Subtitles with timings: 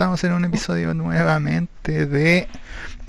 [0.00, 2.48] estamos en un episodio nuevamente de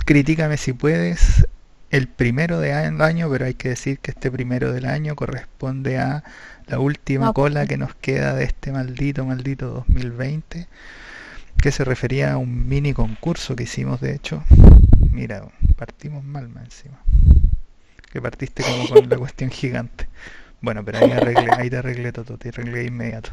[0.04, 1.48] Critícame si puedes,
[1.88, 6.22] el primero de año, pero hay que decir que este primero del año corresponde a
[6.66, 10.68] la última cola que nos queda de este maldito, maldito 2020,
[11.56, 14.44] que se refería a un mini concurso que hicimos, de hecho.
[15.12, 15.46] Mira,
[15.76, 16.98] partimos mal más encima.
[18.12, 20.10] Que partiste como con la cuestión gigante.
[20.60, 23.30] Bueno, pero ahí, arreglé, ahí te arreglé todo, te arreglé inmediato.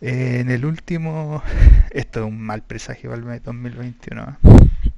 [0.00, 1.42] Eh, en el último,
[1.90, 4.22] esto es un mal presagio para el 2021.
[4.22, 4.48] ¿eh?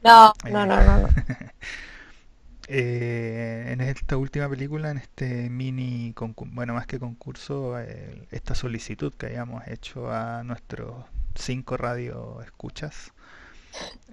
[0.03, 1.01] No, no, no, no.
[1.03, 1.09] no.
[2.69, 6.15] eh, en esta última película, en este mini,
[6.53, 13.13] bueno, más que concurso, eh, esta solicitud que habíamos hecho a nuestros cinco radio escuchas,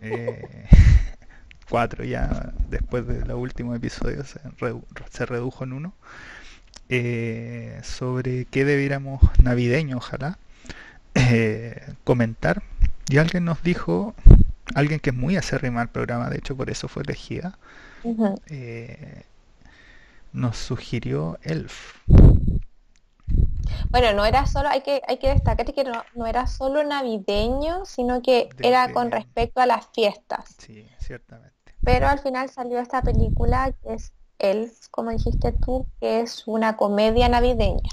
[0.01, 0.67] eh,
[1.69, 4.39] cuatro ya después de los últimos episodios se,
[5.09, 5.93] se redujo en uno,
[6.89, 10.37] eh, sobre qué debiéramos navideño, ojalá,
[11.15, 12.61] eh, comentar.
[13.09, 14.13] Y alguien nos dijo,
[14.73, 17.57] alguien que es muy acérrima al programa, de hecho por eso fue elegida,
[18.47, 19.23] eh,
[20.33, 21.95] nos sugirió Elf.
[23.89, 27.85] Bueno, no era solo, hay que, hay que destacar que no, no era solo navideño,
[27.85, 30.55] sino que De era con respecto a las fiestas.
[30.59, 31.53] Sí, ciertamente.
[31.83, 36.75] Pero al final salió esta película que es Elf, como dijiste tú, que es una
[36.75, 37.89] comedia navideña.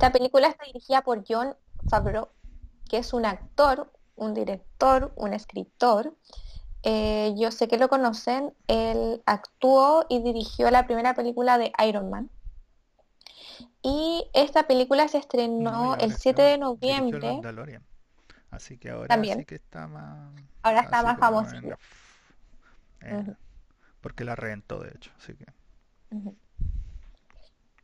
[0.00, 1.54] Esta película está dirigida por John
[1.90, 2.30] Favreau,
[2.88, 6.16] que es un actor, un director, un escritor.
[6.82, 12.08] Eh, yo sé que lo conocen, él actuó y dirigió la primera película de Iron
[12.08, 12.30] Man.
[13.82, 17.42] Y esta película se estrenó el está- 7 de noviembre.
[18.50, 19.40] Así que ahora También.
[19.40, 20.32] sí que está más.
[20.62, 21.78] Ahora está más la-
[23.02, 23.36] eh, Ujú.
[24.00, 25.10] Porque la reventó, de hecho.
[25.18, 25.44] Así que.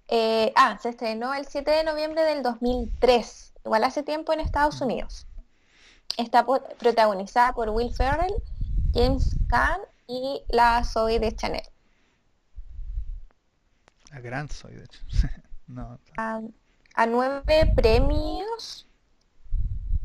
[0.08, 4.80] Eh, ah, se estrenó el 7 de noviembre del 2003, igual hace tiempo en Estados
[4.80, 5.26] Unidos.
[6.16, 6.46] Está
[6.78, 8.34] protagonizada por Will Ferrell,
[8.94, 11.62] James Caan y la Zoe de Chanel.
[14.12, 14.86] La gran soy, de
[15.66, 16.40] no, A,
[16.94, 18.86] a nueve premios,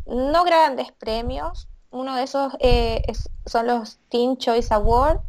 [0.05, 1.67] no grandes premios.
[1.91, 5.21] Uno de esos eh, es- son los Teen Choice Awards,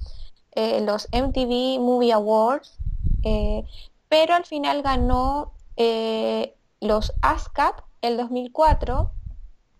[0.52, 2.78] eh, los MTV Movie Awards,
[3.24, 3.64] eh,
[4.12, 9.10] pero al final ganó eh, los ASCAP el 2004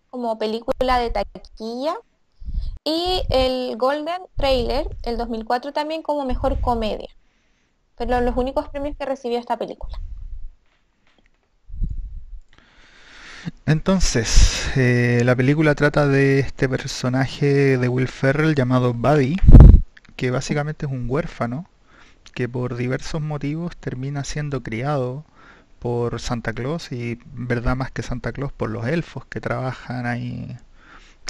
[0.08, 1.96] como película de taquilla
[2.82, 7.10] y el Golden Trailer el 2004 también como mejor comedia.
[7.98, 10.00] Pero los únicos premios que recibió esta película.
[13.66, 19.36] Entonces, eh, la película trata de este personaje de Will Ferrell llamado Buddy,
[20.16, 21.66] que básicamente es un huérfano
[22.32, 25.24] que por diversos motivos termina siendo criado
[25.78, 30.56] por Santa Claus y, verdad más que Santa Claus, por los elfos que trabajan ahí,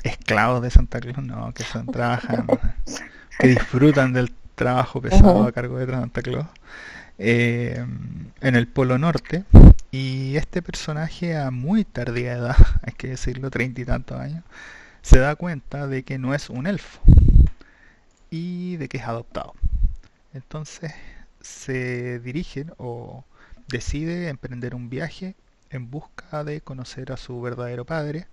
[0.05, 2.47] esclavos de Santa Claus, no, que son, trabajan,
[3.39, 6.47] que disfrutan del trabajo pesado a cargo de Santa Claus,
[7.19, 7.85] eh,
[8.41, 9.45] en el Polo Norte.
[9.91, 14.45] Y este personaje a muy tardía edad, hay que decirlo, treinta y tantos años,
[15.03, 17.01] se da cuenta de que no es un elfo
[18.31, 19.55] y de que es adoptado.
[20.35, 20.93] Entonces
[21.41, 23.25] se dirigen o
[23.69, 25.35] decide emprender un viaje
[25.71, 28.27] en busca de conocer a su verdadero padre,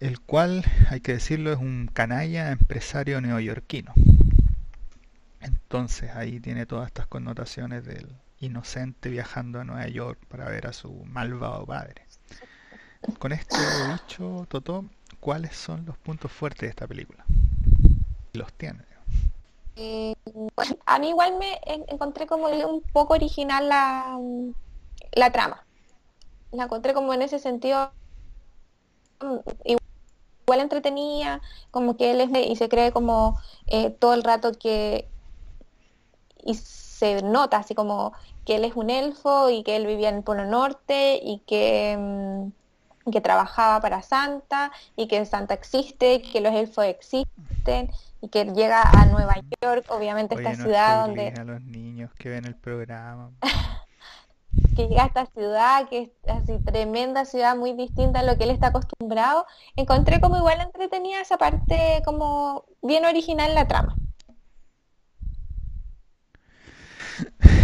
[0.00, 3.92] el cual, hay que decirlo, es un canalla empresario neoyorquino.
[5.40, 8.08] Entonces ahí tiene todas estas connotaciones del
[8.40, 12.02] inocente viajando a Nueva York para ver a su malvado padre.
[13.18, 13.56] Con esto
[13.92, 14.84] dicho, Toto,
[15.20, 17.24] ¿cuáles son los puntos fuertes de esta película?
[18.32, 18.91] Los tiene.
[19.76, 20.14] Eh,
[20.86, 24.18] a mí igual me en- encontré como un poco original la,
[25.12, 25.66] la trama.
[26.52, 27.92] La encontré como en ese sentido
[29.20, 29.38] mm,
[30.46, 31.40] igual entretenida,
[31.70, 33.38] como que él es y se cree como
[33.68, 35.08] eh, todo el rato que
[36.44, 38.12] y se nota así como
[38.44, 41.96] que él es un elfo y que él vivía en el Polo Norte y que,
[41.98, 47.90] mm, que trabajaba para Santa y que Santa existe, que los elfos existen
[48.22, 52.10] y que llega a Nueva York, obviamente Oye, esta no ciudad donde a los niños
[52.14, 53.30] que ven el programa.
[54.76, 58.44] que llega a esta ciudad que es así tremenda ciudad muy distinta a lo que
[58.44, 59.44] él está acostumbrado.
[59.76, 63.96] Encontré como igual entretenida esa parte como bien original la trama.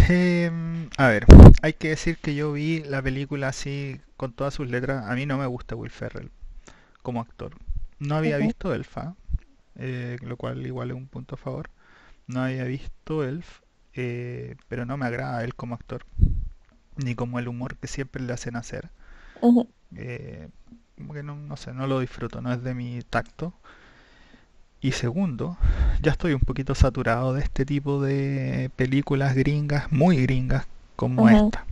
[0.09, 1.25] Em, a ver,
[1.61, 5.05] hay que decir que yo vi la película así con todas sus letras.
[5.09, 6.31] A mí no me gusta Will Ferrell
[7.03, 7.55] como actor.
[7.99, 8.47] No había Ujú.
[8.47, 9.15] visto Elfa,
[9.79, 11.69] eh, lo cual igual es un punto a favor.
[12.27, 13.61] No había visto Elf,
[13.93, 16.05] eh, pero no me agrada él como actor,
[16.97, 18.89] ni como el humor que siempre le hacen hacer.
[19.95, 20.49] Eh,
[20.97, 23.53] como que no, no sé, no lo disfruto, no es de mi tacto.
[24.81, 25.57] Y segundo,
[26.01, 31.65] ya estoy un poquito saturado de este tipo de películas gringas, muy gringas, como esta.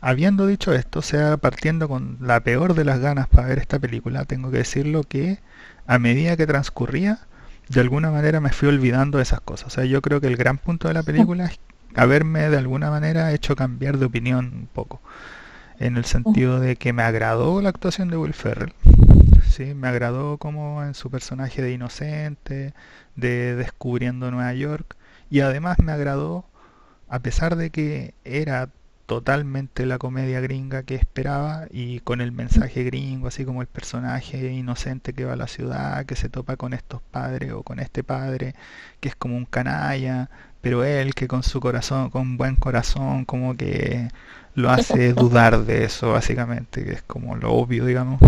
[0.00, 3.78] Habiendo dicho esto, o sea, partiendo con la peor de las ganas para ver esta
[3.78, 5.38] película, tengo que decirlo que
[5.86, 7.20] a medida que transcurría,
[7.68, 9.68] de alguna manera me fui olvidando de esas cosas.
[9.68, 11.58] O sea, yo creo que el gran punto de la película es
[11.94, 15.00] haberme de alguna manera hecho cambiar de opinión un poco.
[15.78, 18.72] En el sentido de que me agradó la actuación de Will Ferrell.
[19.48, 22.74] Sí, me agradó como en su personaje de inocente,
[23.16, 24.96] de descubriendo Nueva York.
[25.30, 26.44] Y además me agradó,
[27.08, 28.68] a pesar de que era
[29.06, 34.52] totalmente la comedia gringa que esperaba y con el mensaje gringo, así como el personaje
[34.52, 38.02] inocente que va a la ciudad, que se topa con estos padres o con este
[38.02, 38.54] padre,
[39.00, 40.30] que es como un canalla,
[40.60, 44.08] pero él que con su corazón, con buen corazón, como que
[44.54, 48.20] lo hace dudar de eso, básicamente, que es como lo obvio, digamos.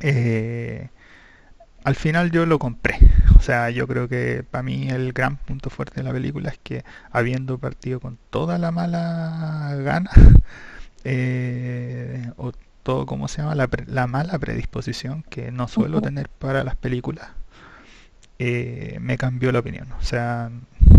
[0.00, 0.88] Eh,
[1.84, 2.98] al final yo lo compré.
[3.36, 6.58] O sea, yo creo que para mí el gran punto fuerte de la película es
[6.62, 10.10] que habiendo partido con toda la mala gana,
[11.04, 12.52] eh, o
[12.82, 13.54] todo, ¿cómo se llama?
[13.54, 17.28] La, la mala predisposición que no suelo tener para las películas,
[18.38, 19.90] eh, me cambió la opinión.
[19.92, 20.50] O sea,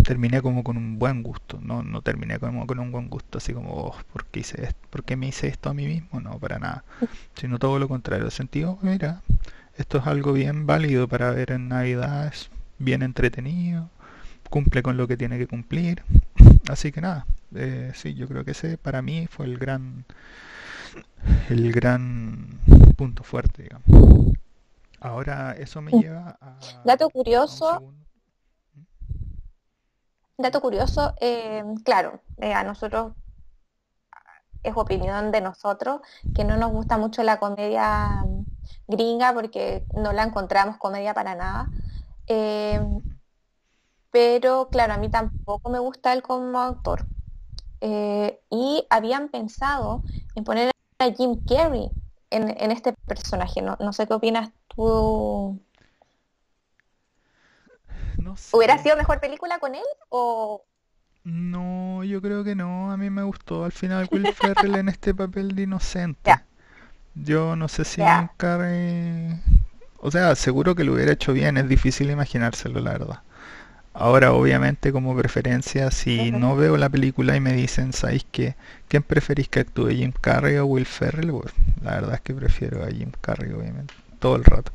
[0.04, 1.58] terminé como con un buen gusto.
[1.62, 4.80] No, no terminé como con un buen gusto, así como, "Oh, ¿por qué hice esto?
[4.90, 6.20] ¿Por qué me hice esto a mí mismo?
[6.20, 6.84] No, para nada.
[7.36, 8.30] Sino todo lo contrario.
[8.30, 9.22] Sentí, "Oh, mira,
[9.76, 13.88] esto es algo bien válido para ver en Navidad, es bien entretenido,
[14.50, 16.02] cumple con lo que tiene que cumplir.
[16.68, 20.04] Así que nada, eh, sí, yo creo que ese para mí fue el gran,
[21.48, 22.48] el gran
[22.96, 24.34] punto fuerte, digamos.
[25.00, 28.06] Ahora eso me lleva a, Dato a un curioso, segundo.
[30.38, 33.12] dato curioso, eh, claro, eh, a nosotros
[34.62, 36.00] es opinión de nosotros
[36.34, 38.33] que no nos gusta mucho la comedia mm,
[38.86, 41.70] gringa porque no la encontramos comedia para nada.
[42.26, 42.80] Eh,
[44.10, 47.06] pero claro, a mí tampoco me gusta él como actor.
[47.80, 50.02] Eh, y habían pensado
[50.34, 51.90] en poner a Jim Carrey
[52.30, 53.60] en, en este personaje.
[53.60, 55.60] No, no sé qué opinas tú.
[58.18, 58.84] No ¿Hubiera sé.
[58.84, 59.82] sido mejor película con él?
[60.08, 60.62] O
[61.24, 62.92] No, yo creo que no.
[62.92, 66.30] A mí me gustó al final Will Ferrell en este papel de inocente.
[67.14, 68.32] Yo no sé si Jim ya.
[68.36, 69.40] Carrey...
[69.98, 73.20] O sea, seguro que lo hubiera hecho bien, es difícil imaginárselo, la verdad.
[73.94, 78.56] Ahora, obviamente, como preferencia, si no veo la película y me dicen, ¿sabéis qué?
[78.88, 81.30] ¿Quién preferís que actúe, Jim Carrey o Will Ferrell?
[81.30, 84.72] Pues, la verdad es que prefiero a Jim Carrey, obviamente, todo el rato.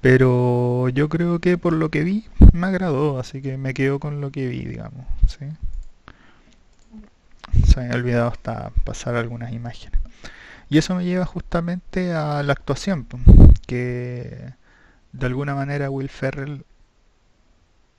[0.00, 4.20] Pero yo creo que por lo que vi, me agradó, así que me quedo con
[4.20, 5.44] lo que vi, digamos, ¿sí?
[7.66, 10.00] Se me había olvidado hasta pasar algunas imágenes.
[10.70, 13.06] Y eso me lleva justamente a la actuación,
[13.66, 14.52] que
[15.12, 16.64] de alguna manera Will Ferrell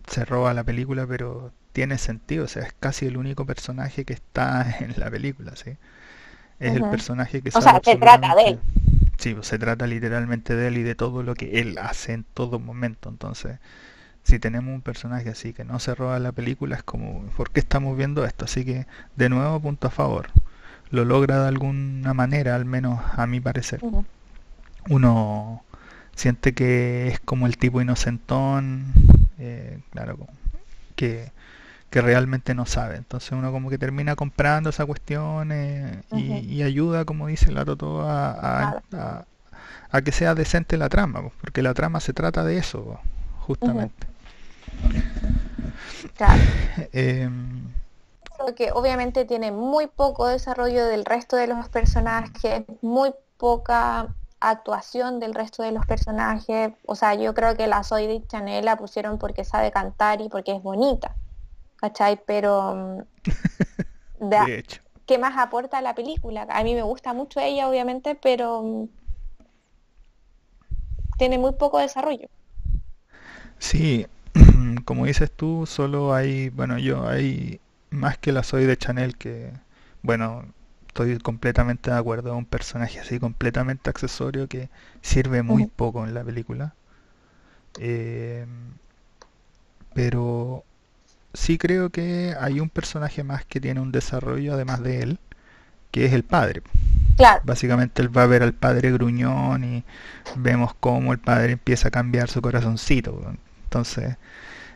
[0.07, 4.13] se roba la película, pero tiene sentido, o sea, es casi el único personaje que
[4.13, 5.71] está en la película, ¿sí?
[6.59, 8.59] Es el personaje que O sea, se trata de él.
[9.17, 12.25] Sí, pues se trata literalmente de él y de todo lo que él hace en
[12.33, 13.09] todo momento.
[13.09, 13.59] Entonces,
[14.23, 17.59] si tenemos un personaje así que no se roba la película, es como, ¿por qué
[17.61, 18.45] estamos viendo esto?
[18.45, 20.29] Así que, de nuevo, punto a favor.
[20.91, 23.79] Lo logra de alguna manera, al menos a mi parecer.
[24.89, 25.63] Uno
[26.15, 28.85] siente que es como el tipo inocentón,
[29.37, 30.17] eh, claro,
[30.95, 31.31] que,
[31.89, 32.95] que realmente no sabe.
[32.97, 38.01] Entonces uno como que termina comprando esa cuestión eh, y, ayuda, como dice la Totó,
[38.01, 38.83] a, a- Nada.
[38.93, 39.25] a-
[39.91, 42.99] a que sea decente la trama, porque la trama se trata de eso,
[43.39, 44.07] justamente.
[46.15, 46.41] Claro.
[46.93, 47.61] Em,
[48.55, 55.33] que obviamente tiene muy poco desarrollo del resto de los personajes, muy poca actuación del
[55.33, 56.73] resto de los personajes.
[56.85, 60.29] O sea, yo creo que la Zoe de Chanel la pusieron porque sabe cantar y
[60.29, 61.15] porque es bonita,
[61.77, 62.21] ¿cachai?
[62.25, 63.01] Pero mm,
[64.19, 64.81] de- de hecho.
[65.05, 66.47] ¿qué más aporta a la película?
[66.49, 68.87] A mí me gusta mucho ella, obviamente, pero mm,
[71.17, 72.27] tiene muy poco desarrollo.
[73.57, 74.07] Sí,
[74.85, 79.51] como dices tú, solo hay, bueno, yo hay más que la soy de Chanel que,
[80.01, 80.45] bueno,
[80.87, 84.69] estoy completamente de acuerdo, es un personaje así completamente accesorio que
[85.01, 86.73] sirve muy poco en la película.
[87.79, 88.45] Eh,
[89.93, 90.63] pero
[91.33, 95.19] sí creo que hay un personaje más que tiene un desarrollo además de él,
[95.91, 96.61] que es el padre.
[97.17, 97.41] Claro.
[97.43, 99.83] Básicamente él va a ver al padre gruñón y
[100.37, 103.35] vemos cómo el padre empieza a cambiar su corazoncito.
[103.65, 104.17] Entonces,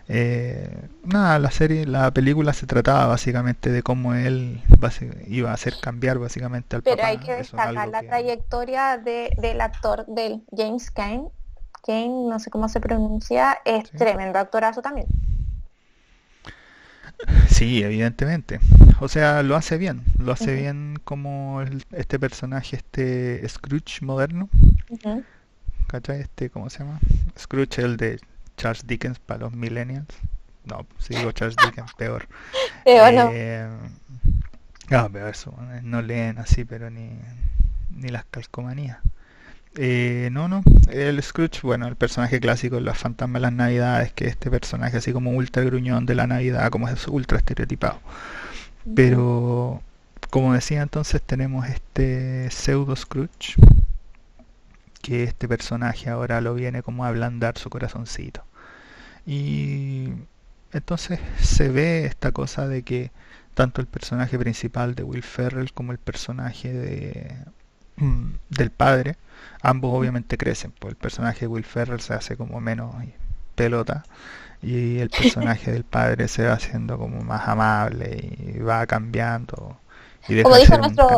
[0.09, 4.61] Eh, nada, la serie, la película se trataba básicamente de cómo él
[5.27, 10.05] iba a hacer cambiar básicamente al Pero hay que destacar la trayectoria de, del actor
[10.07, 11.29] del James Kane,
[11.85, 15.07] Kane, no sé cómo se pronuncia, es tremendo actorazo también.
[17.49, 18.59] Sí, evidentemente.
[18.99, 20.03] O sea, lo hace bien.
[20.17, 24.49] Lo hace bien como este personaje, este Scrooge moderno.
[25.87, 26.21] ¿Cachai?
[26.21, 26.99] Este, ¿cómo se llama?
[27.37, 28.19] Scrooge, el de
[28.57, 30.07] Charles Dickens para los millennials.
[30.65, 32.27] No, si digo Charles Dickens, peor.
[32.83, 33.29] Peor, no.
[33.33, 33.67] Eh,
[34.89, 35.53] no, peor eso.
[35.81, 37.09] No leen así, pero ni,
[37.91, 38.99] ni las calcomanías.
[39.75, 44.13] Eh, no, no, el Scrooge, bueno, el personaje clásico de las fantasmas de las navidades,
[44.13, 47.99] que este personaje así como ultra gruñón de la navidad, como es ultra estereotipado.
[48.95, 49.81] Pero,
[50.29, 53.55] como decía entonces, tenemos este pseudo Scrooge,
[55.03, 58.43] que este personaje ahora lo viene como a ablandar su corazoncito.
[59.27, 60.09] Y
[60.71, 63.11] entonces se ve esta cosa de que
[63.53, 67.35] tanto el personaje principal de Will Ferrell como el personaje de,
[68.49, 69.17] del padre,
[69.61, 72.95] ambos obviamente crecen, pues el personaje de Will Ferrell se hace como menos
[73.55, 74.03] pelota
[74.61, 79.77] y el personaje del padre se va haciendo como más amable y va cambiando
[80.27, 81.09] y deja como dijo nuestro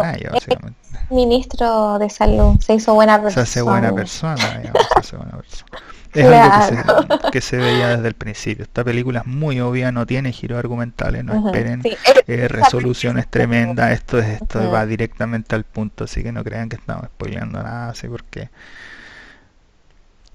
[1.10, 5.38] ministro de salud se hizo buena persona se hace buena persona digamos, se hace buena
[5.38, 5.80] persona
[6.16, 8.64] es algo que se, veía desde el principio.
[8.64, 11.82] Esta película es muy obvia, no tiene giros argumentales, no esperen
[12.28, 13.92] eh, resoluciones tremendas.
[13.92, 17.90] Esto es esto va directamente al punto, así que no crean que estamos spoileando nada,
[17.90, 18.50] así porque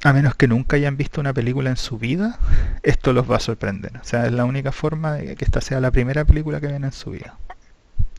[0.03, 2.39] a menos que nunca hayan visto una película en su vida,
[2.83, 3.99] esto los va a sorprender.
[3.99, 6.85] O sea, es la única forma de que esta sea la primera película que ven
[6.85, 7.37] en su vida.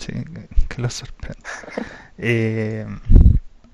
[0.01, 0.13] Sí,
[0.67, 1.49] que, los sorprenda.
[2.23, 2.85] Eh,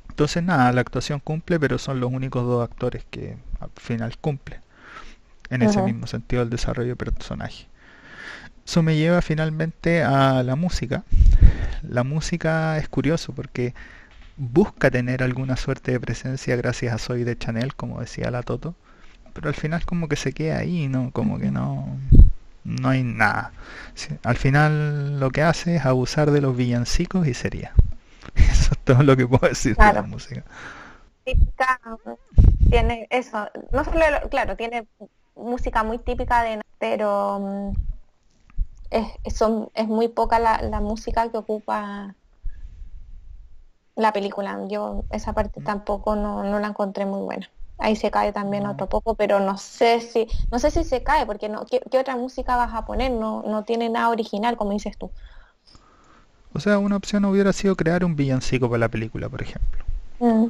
[0.08, 4.62] entonces nada, la actuación cumple, pero son los únicos dos actores que al final cumple.
[5.50, 7.68] En ese mismo sentido el desarrollo de personaje.
[8.66, 11.04] Eso me lleva finalmente a la música.
[11.82, 13.74] La música es curioso porque
[14.38, 18.76] busca tener alguna suerte de presencia gracias a Soy de Chanel, como decía la Toto,
[19.34, 21.12] pero al final como que se queda ahí, ¿no?
[21.12, 21.98] Como que no,
[22.68, 23.54] no hay nada.
[24.24, 27.74] al final lo que hace es abusar de los villancicos y sería.
[28.36, 30.44] Eso es todo lo que puedo decir de la música.
[32.70, 34.88] Tiene eso, no solo, claro, tiene
[35.36, 37.72] música muy típica de, pero mm,
[38.92, 42.16] es, son, es muy poca la, la, música que ocupa
[43.96, 44.60] la película.
[44.68, 45.64] Yo esa parte mm.
[45.64, 47.50] tampoco no, no la encontré muy buena.
[47.80, 51.26] Ahí se cae también otro poco, pero no sé si, no sé si se cae,
[51.26, 53.12] porque no, ¿qué, otra música vas a poner?
[53.12, 55.12] No, no tiene nada original, como dices tú.
[56.54, 59.86] O sea, una opción hubiera sido crear un villancico para la película, por ejemplo.
[60.20, 60.48] Mm.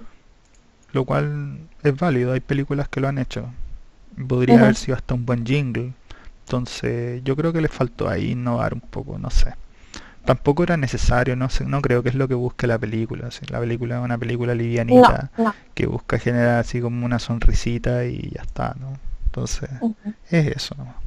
[0.93, 3.45] Lo cual es válido, hay películas que lo han hecho.
[4.27, 5.93] Podría haber sido hasta un buen jingle.
[6.45, 9.53] Entonces, yo creo que le faltó ahí innovar un poco, no sé.
[10.27, 13.29] Tampoco era necesario, no sé, no creo que es lo que busque la película.
[13.47, 15.31] La película es una película livianita
[15.73, 18.97] que busca generar así como una sonrisita y ya está, ¿no?
[19.27, 19.69] Entonces,
[20.29, 20.97] es eso nomás.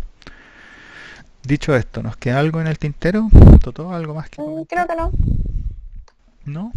[1.43, 3.29] Dicho esto, ¿nos queda algo en el tintero?
[3.63, 5.13] ¿Todo algo más que mm, Creo que no.
[6.47, 6.73] ¿No?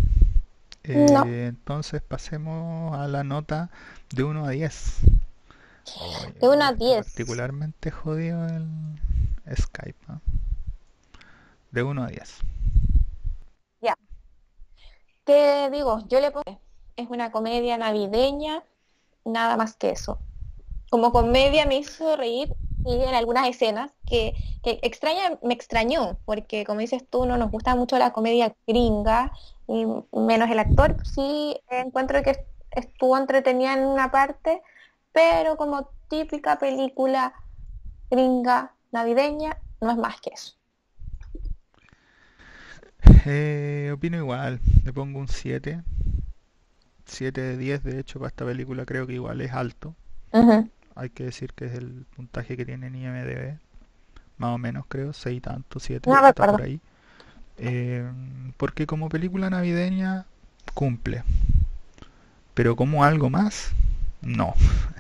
[0.83, 3.69] Eh, entonces pasemos a la nota
[4.13, 4.95] de 1 a 10.
[6.41, 7.05] de 1 a 10.
[7.05, 8.67] Particularmente jodido el
[9.55, 9.95] Skype.
[11.73, 12.39] De 1 a 10.
[13.81, 13.97] Ya.
[15.23, 16.61] Te digo, yo le pongo...
[16.95, 18.63] Es una comedia navideña,
[19.25, 20.19] nada más que eso.
[20.91, 22.53] Como comedia me hizo reír
[22.85, 27.75] y en algunas escenas que, extraña, me extrañó, porque como dices tú, no nos gusta
[27.75, 29.33] mucho la comedia gringa,
[29.67, 34.61] y menos el actor, sí encuentro que estuvo entretenida en una parte,
[35.11, 37.33] pero como típica película
[38.11, 40.53] gringa navideña, no es más que eso.
[43.25, 45.81] Eh, opino igual, le pongo un 7.
[47.05, 49.95] 7 de 10, de hecho, para esta película creo que igual es alto
[50.95, 53.57] hay que decir que es el puntaje que tiene en IMDB,
[54.37, 56.79] más o menos creo, 6 tanto, 7, por ahí.
[57.57, 58.03] Eh,
[58.57, 60.25] porque como película navideña
[60.73, 61.23] cumple,
[62.53, 63.71] pero como algo más,
[64.21, 64.53] no.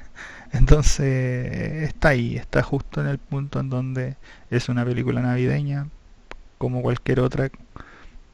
[0.51, 4.17] Entonces está ahí, está justo en el punto en donde
[4.51, 5.87] es una película navideña,
[6.59, 7.49] como cualquier otra,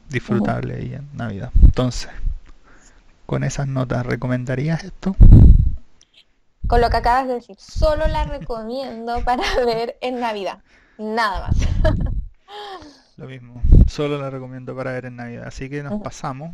[0.10, 1.52] disfrutable ahí en Navidad.
[1.62, 2.10] Entonces,
[3.26, 5.16] con esas notas, ¿recomendarías esto?
[6.70, 7.56] con lo que acabas de decir.
[7.60, 10.60] Solo la recomiendo para ver en Navidad.
[10.98, 11.58] Nada más.
[13.18, 13.62] Lo mismo.
[13.88, 15.48] Solo la recomiendo para ver en Navidad.
[15.48, 16.52] Así que nos pasamos.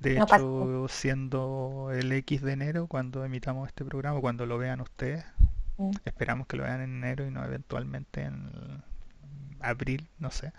[0.00, 5.24] De hecho, siendo el X de enero, cuando emitamos este programa, cuando lo vean ustedes.
[6.04, 8.82] Esperamos que lo vean en enero y no eventualmente en
[9.60, 10.52] abril, no sé.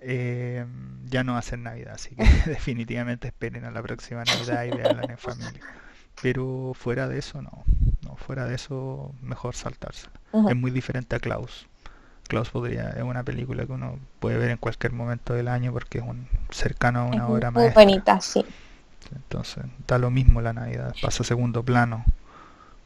[0.00, 0.64] Eh,
[1.10, 4.72] ya no va a ser Navidad, así que definitivamente esperen a la próxima Navidad y
[4.72, 5.62] veanla en familia.
[6.20, 7.64] Pero fuera de eso, no.
[8.02, 10.12] no fuera de eso, mejor saltársela.
[10.32, 10.48] Ujú.
[10.48, 11.66] Es muy diferente a Klaus.
[12.28, 15.98] Klaus podría, es una película que uno puede ver en cualquier momento del año porque
[15.98, 17.74] es un cercano a Es una muy obra maestra.
[17.74, 18.44] bonita, sí.
[19.14, 22.04] Entonces, da lo mismo la Navidad, pasa a segundo plano,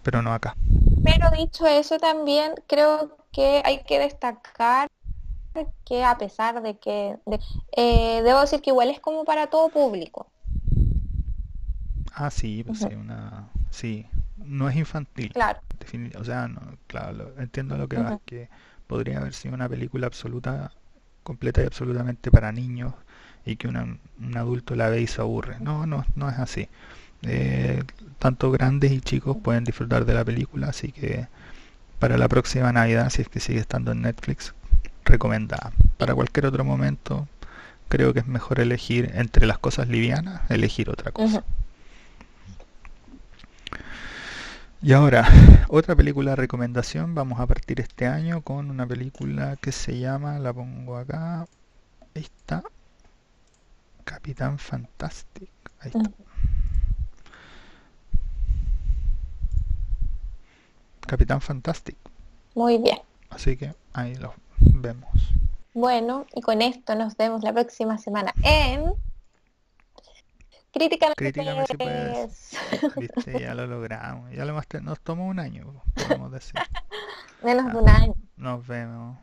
[0.03, 0.57] pero no acá.
[1.03, 4.89] Pero dicho eso, también creo que hay que destacar
[5.85, 7.41] que a pesar de que, de-
[7.77, 10.33] eh, debo decir que igual es como para todo público.
[12.15, 14.07] Ah, sí, pues sí, una, sí,
[14.37, 15.61] no es infantil, Claro.
[16.19, 18.21] o sea, no, claro, lo- entiendo lo que vas, Ujú.
[18.25, 18.49] que
[18.87, 20.73] podría haber sido una película absoluta,
[21.25, 22.95] completa y absolutamente para niños
[23.45, 25.57] y que una- un adulto la ve y se aburre.
[25.61, 26.69] No, no, no es así.
[27.23, 27.83] Eh,
[28.19, 31.29] tanto grandes y chicos pueden disfrutar de la película, así que
[31.99, 34.55] para la próxima Navidad, si es que sigue estando en Netflix,
[35.15, 35.73] recomendada.
[35.97, 37.29] Para cualquier otro momento,
[37.89, 41.45] creo que es mejor elegir entre las cosas livianas, elegir otra cosa.
[44.83, 45.27] Y ahora,
[45.69, 50.39] otra película de recomendación, vamos a partir este año con una película que se llama,
[50.39, 51.47] la pongo acá,
[52.15, 52.63] ahí está,
[54.05, 55.49] Capitán Fantastic,
[55.81, 56.11] ahí está.
[61.07, 61.97] Capitán Fantastic,
[62.55, 62.99] Muy bien.
[63.31, 64.35] así que ahí lo
[64.73, 65.11] vemos.
[65.75, 68.93] Bueno, y con esto nos vemos la próxima semana en
[70.73, 72.57] Críticamente Críticame si puedes.
[72.81, 72.97] Puedes.
[73.15, 76.55] Viste, ya lo logramos, ya lo hemos nos tomó un año, podemos decir.
[77.45, 78.15] Menos de Ah, un año.
[78.37, 79.19] nos vemos.